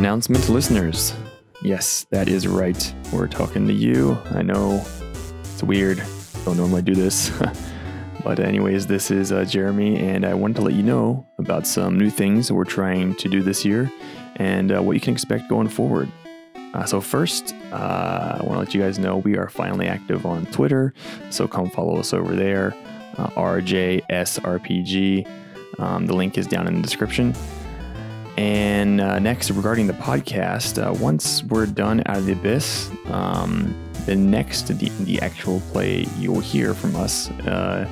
[0.00, 1.12] announcement, listeners.
[1.60, 2.94] Yes, that is right.
[3.12, 4.16] We're talking to you.
[4.30, 4.82] I know
[5.42, 6.02] it's weird.
[6.46, 7.30] Don't normally do this.
[8.24, 11.98] but, anyways, this is uh, Jeremy, and I wanted to let you know about some
[11.98, 13.92] new things we're trying to do this year
[14.36, 16.10] and uh, what you can expect going forward.
[16.72, 20.24] Uh, so, first, uh, I want to let you guys know we are finally active
[20.24, 20.94] on Twitter.
[21.28, 22.74] So, come follow us over there,
[23.18, 25.28] uh, RJSRPG.
[25.78, 27.34] Um, the link is down in the description.
[28.40, 33.76] And uh, next, regarding the podcast, uh, once we're done Out of the Abyss, um,
[34.06, 37.86] the next D&D actual play you'll hear from us, uh,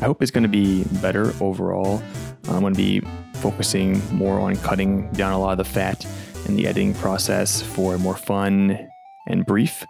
[0.00, 2.02] I hope is going to be better overall.
[2.48, 3.02] I'm going to be
[3.34, 6.06] focusing more on cutting down a lot of the fat
[6.46, 8.88] in the editing process for a more fun
[9.26, 9.84] and brief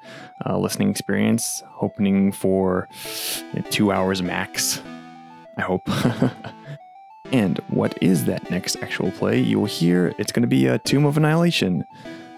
[0.45, 2.89] uh, listening experience, hoping for
[3.55, 4.83] you know, two hours max.
[5.57, 5.89] I hope.
[7.33, 9.39] And what is that next actual play?
[9.39, 11.85] You will hear it's going to be a Tomb of Annihilation.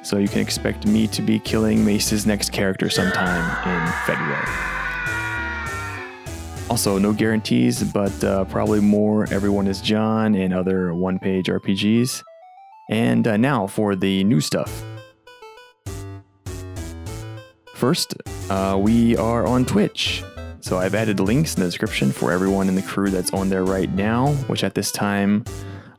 [0.02, 4.72] So you can expect me to be killing Mace's next character sometime in February.
[6.68, 12.22] Also, no guarantees, but uh, probably more Everyone is John and other one page RPGs.
[12.90, 14.82] And uh, now for the new stuff.
[17.74, 18.14] First,
[18.50, 20.22] uh, we are on Twitch.
[20.62, 23.64] So I've added links in the description for everyone in the crew that's on there
[23.64, 25.44] right now, which at this time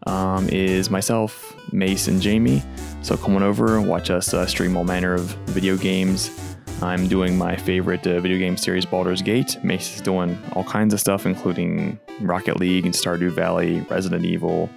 [0.07, 2.63] um, is myself, Mace, and Jamie.
[3.01, 6.55] So come on over and watch us uh, stream all manner of video games.
[6.81, 9.61] I'm doing my favorite uh, video game series, Baldur's Gate.
[9.65, 14.69] Mace is doing all kinds of stuff, including Rocket League and Stardew Valley, Resident Evil.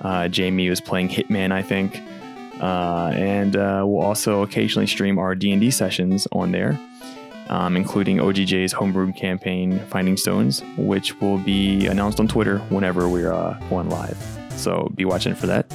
[0.00, 2.00] Uh, Jamie was playing Hitman, I think.
[2.58, 6.80] Uh, and uh, we'll also occasionally stream our D&D sessions on there
[7.48, 13.32] um, including OGJ's homebrew campaign, Finding Stones, which will be announced on Twitter whenever we're
[13.32, 14.16] uh, going live.
[14.56, 15.72] So be watching for that.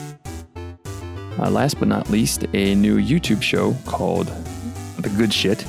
[1.40, 4.28] Uh, last but not least, a new YouTube show called
[5.00, 5.62] The Good Shit,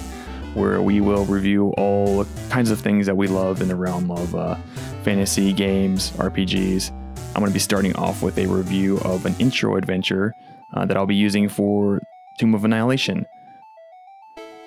[0.54, 4.34] where we will review all kinds of things that we love in the realm of
[4.34, 4.56] uh,
[5.04, 6.90] fantasy games, RPGs.
[7.34, 10.34] I'm going to be starting off with a review of an intro adventure
[10.74, 12.00] uh, that I'll be using for
[12.38, 13.24] Tomb of Annihilation.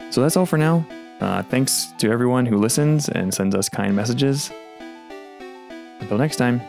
[0.10, 0.86] So that's all for now.
[1.20, 4.52] Uh, thanks to everyone who listens and sends us kind messages.
[6.00, 6.62] Until next time.